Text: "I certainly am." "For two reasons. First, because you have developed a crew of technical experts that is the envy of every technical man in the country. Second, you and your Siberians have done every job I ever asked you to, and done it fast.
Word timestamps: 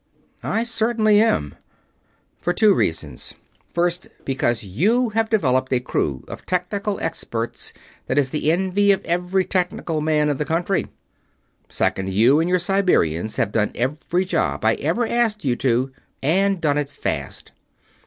"I 0.41 0.63
certainly 0.63 1.21
am." 1.21 1.53
"For 2.39 2.53
two 2.53 2.73
reasons. 2.73 3.35
First, 3.71 4.07
because 4.25 4.63
you 4.63 5.09
have 5.09 5.29
developed 5.29 5.71
a 5.71 5.79
crew 5.79 6.23
of 6.27 6.43
technical 6.47 6.99
experts 6.99 7.71
that 8.07 8.17
is 8.17 8.31
the 8.31 8.51
envy 8.51 8.91
of 8.91 9.05
every 9.05 9.45
technical 9.45 10.01
man 10.01 10.27
in 10.29 10.37
the 10.37 10.43
country. 10.43 10.87
Second, 11.69 12.11
you 12.11 12.39
and 12.39 12.49
your 12.49 12.57
Siberians 12.57 13.35
have 13.35 13.51
done 13.51 13.73
every 13.75 14.25
job 14.25 14.65
I 14.65 14.73
ever 14.77 15.05
asked 15.05 15.45
you 15.45 15.55
to, 15.57 15.91
and 16.23 16.59
done 16.59 16.79
it 16.79 16.89
fast. 16.89 17.51